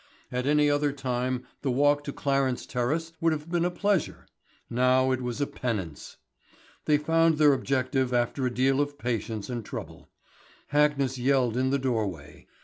At 0.31 0.47
any 0.47 0.67
other 0.67 0.91
time 0.91 1.43
the 1.61 1.69
walk 1.69 2.03
to 2.05 2.11
Clarence 2.11 2.65
Terrace 2.65 3.13
would 3.21 3.31
have 3.33 3.51
been 3.51 3.63
a 3.65 3.69
pleasure, 3.69 4.25
now 4.67 5.11
it 5.11 5.21
was 5.21 5.39
a 5.39 5.45
penance. 5.45 6.17
They 6.85 6.97
found 6.97 7.37
their 7.37 7.53
objective 7.53 8.11
after 8.11 8.47
a 8.47 8.51
deal 8.51 8.81
of 8.81 8.97
patience 8.97 9.47
and 9.47 9.63
trouble. 9.63 10.09
Hackness 10.73 11.19
yelled 11.19 11.55
in 11.55 11.69
the 11.69 11.77
doorway. 11.77 12.47